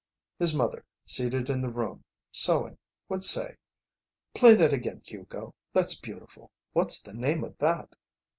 His 0.39 0.55
mother, 0.55 0.83
seated 1.05 1.47
in 1.47 1.61
the 1.61 1.69
room, 1.69 2.03
sewing, 2.31 2.79
would 3.07 3.23
say, 3.23 3.57
"Play 4.33 4.55
that 4.55 4.73
again, 4.73 5.03
Hugo. 5.05 5.53
That's 5.73 5.93
beautiful. 5.93 6.49
What's 6.73 6.99
the 7.03 7.13
name 7.13 7.43
of 7.43 7.55
that?" 7.59 7.95